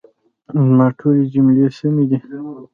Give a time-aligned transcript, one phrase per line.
[0.65, 2.19] زما ټولي جملې سمي دي؟